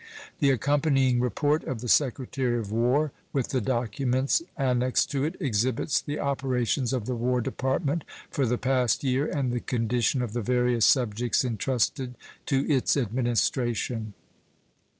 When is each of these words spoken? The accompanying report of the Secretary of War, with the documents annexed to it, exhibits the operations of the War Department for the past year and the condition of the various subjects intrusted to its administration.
The 0.39 0.49
accompanying 0.49 1.19
report 1.19 1.63
of 1.65 1.79
the 1.79 1.87
Secretary 1.87 2.57
of 2.57 2.71
War, 2.71 3.11
with 3.33 3.49
the 3.49 3.61
documents 3.61 4.41
annexed 4.57 5.11
to 5.11 5.23
it, 5.25 5.35
exhibits 5.39 6.01
the 6.01 6.17
operations 6.19 6.91
of 6.91 7.05
the 7.05 7.13
War 7.13 7.39
Department 7.39 8.03
for 8.31 8.47
the 8.47 8.57
past 8.57 9.03
year 9.03 9.27
and 9.27 9.51
the 9.53 9.59
condition 9.59 10.23
of 10.23 10.33
the 10.33 10.41
various 10.41 10.87
subjects 10.87 11.43
intrusted 11.43 12.15
to 12.47 12.67
its 12.67 12.97
administration. 12.97 14.15